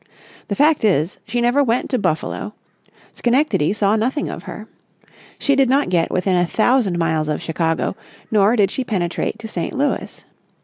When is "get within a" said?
5.91-6.43